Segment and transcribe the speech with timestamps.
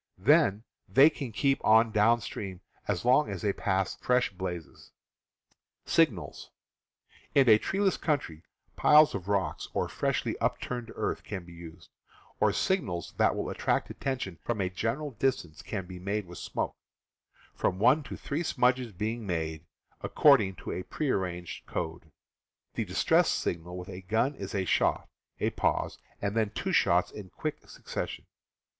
[0.17, 4.93] Then they can keep on down stream as long as they pass fresh blazes.
[5.95, 6.25] In
[7.47, 8.41] a treeless country
[8.75, 11.91] piles of rock or freshly upturned earth can be used;
[12.39, 16.39] or signals that will attract attention from a great distance can be made ^* with
[16.39, 16.75] smoke;
[17.53, 19.67] from one to three smudges being made,
[20.01, 22.11] according to a prearranged code.
[22.73, 25.09] The distress signal with a gun is a shot,
[25.39, 28.25] a pause, and then two shots in quick succession.